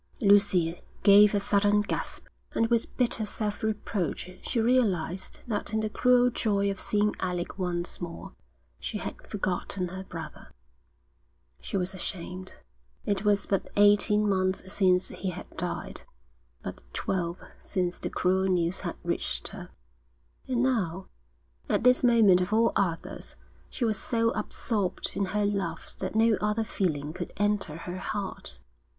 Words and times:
Lucy 0.19 0.81
gave 1.03 1.35
a 1.35 1.39
sudden 1.39 1.79
gasp. 1.81 2.25
And 2.55 2.71
with 2.71 2.97
bitter 2.97 3.23
self 3.23 3.61
reproach 3.61 4.31
she 4.41 4.59
realised 4.59 5.41
that 5.45 5.73
in 5.75 5.81
the 5.81 5.91
cruel 5.91 6.31
joy 6.31 6.71
of 6.71 6.79
seeing 6.79 7.13
Alec 7.19 7.59
once 7.59 8.01
more 8.01 8.33
she 8.79 8.97
had 8.97 9.15
forgotten 9.29 9.89
her 9.89 10.03
brother. 10.03 10.47
She 11.61 11.77
was 11.77 11.93
ashamed. 11.93 12.55
It 13.05 13.23
was 13.23 13.45
but 13.45 13.67
eighteen 13.75 14.27
months 14.27 14.73
since 14.73 15.09
he 15.09 15.29
had 15.29 15.55
died, 15.55 16.01
but 16.63 16.81
twelve 16.95 17.39
since 17.59 17.99
the 17.99 18.09
cruel 18.09 18.47
news 18.49 18.79
had 18.79 18.95
reached 19.03 19.49
her, 19.49 19.69
and 20.47 20.63
now, 20.63 21.09
at 21.69 21.83
this 21.83 22.03
moment 22.03 22.41
of 22.41 22.51
all 22.51 22.71
others, 22.75 23.35
she 23.69 23.85
was 23.85 23.99
so 23.99 24.31
absorbed 24.31 25.11
in 25.13 25.25
her 25.25 25.45
love 25.45 25.95
that 25.99 26.15
no 26.15 26.37
other 26.41 26.63
feeling 26.63 27.13
could 27.13 27.29
enter 27.37 27.77
her 27.77 27.99
heart. 27.99 28.61